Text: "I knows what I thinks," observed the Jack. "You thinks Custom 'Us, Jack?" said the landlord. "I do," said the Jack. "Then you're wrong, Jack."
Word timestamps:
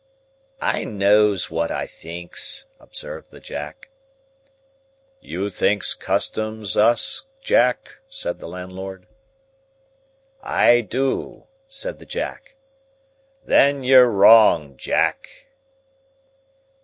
"I 0.63 0.83
knows 0.83 1.51
what 1.51 1.69
I 1.69 1.85
thinks," 1.85 2.65
observed 2.79 3.29
the 3.29 3.39
Jack. 3.39 3.91
"You 5.19 5.51
thinks 5.51 5.93
Custom 5.93 6.63
'Us, 6.75 7.25
Jack?" 7.39 7.97
said 8.09 8.39
the 8.39 8.47
landlord. 8.47 9.05
"I 10.41 10.81
do," 10.89 11.45
said 11.67 11.99
the 11.99 12.07
Jack. 12.07 12.55
"Then 13.45 13.83
you're 13.83 14.09
wrong, 14.09 14.75
Jack." 14.75 15.29